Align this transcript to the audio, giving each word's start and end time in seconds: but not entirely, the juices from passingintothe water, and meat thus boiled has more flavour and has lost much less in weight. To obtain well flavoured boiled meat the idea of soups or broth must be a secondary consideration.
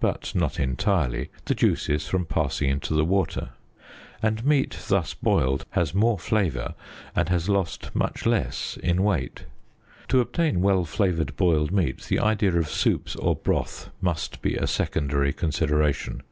but 0.00 0.34
not 0.34 0.58
entirely, 0.58 1.28
the 1.44 1.54
juices 1.54 2.08
from 2.08 2.24
passingintothe 2.24 3.04
water, 3.06 3.50
and 4.22 4.42
meat 4.42 4.78
thus 4.88 5.12
boiled 5.12 5.66
has 5.72 5.92
more 5.92 6.18
flavour 6.18 6.72
and 7.14 7.28
has 7.28 7.50
lost 7.50 7.94
much 7.94 8.24
less 8.24 8.78
in 8.82 9.02
weight. 9.02 9.44
To 10.08 10.20
obtain 10.22 10.62
well 10.62 10.86
flavoured 10.86 11.36
boiled 11.36 11.70
meat 11.70 12.00
the 12.04 12.18
idea 12.18 12.56
of 12.56 12.70
soups 12.70 13.14
or 13.16 13.36
broth 13.36 13.90
must 14.00 14.40
be 14.40 14.54
a 14.56 14.66
secondary 14.66 15.34
consideration. 15.34 16.22